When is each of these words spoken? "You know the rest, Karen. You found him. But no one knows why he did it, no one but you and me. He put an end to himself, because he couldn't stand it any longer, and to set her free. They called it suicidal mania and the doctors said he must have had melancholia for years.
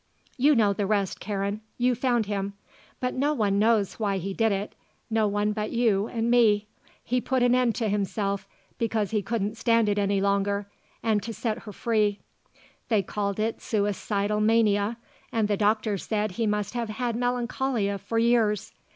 "You 0.35 0.55
know 0.55 0.73
the 0.73 0.87
rest, 0.87 1.19
Karen. 1.19 1.61
You 1.77 1.93
found 1.93 2.25
him. 2.25 2.53
But 2.99 3.13
no 3.13 3.35
one 3.35 3.59
knows 3.59 3.99
why 3.99 4.17
he 4.17 4.33
did 4.33 4.51
it, 4.51 4.73
no 5.11 5.27
one 5.27 5.51
but 5.53 5.69
you 5.71 6.07
and 6.07 6.31
me. 6.31 6.65
He 7.03 7.21
put 7.21 7.43
an 7.43 7.53
end 7.53 7.75
to 7.75 7.87
himself, 7.87 8.47
because 8.79 9.11
he 9.11 9.21
couldn't 9.21 9.57
stand 9.59 9.87
it 9.87 9.99
any 9.99 10.19
longer, 10.19 10.67
and 11.03 11.21
to 11.21 11.35
set 11.35 11.59
her 11.59 11.71
free. 11.71 12.19
They 12.89 13.03
called 13.03 13.39
it 13.39 13.61
suicidal 13.61 14.41
mania 14.41 14.97
and 15.31 15.47
the 15.47 15.55
doctors 15.55 16.03
said 16.07 16.31
he 16.31 16.47
must 16.47 16.73
have 16.73 16.89
had 16.89 17.15
melancholia 17.15 17.99
for 17.99 18.17
years. 18.17 18.73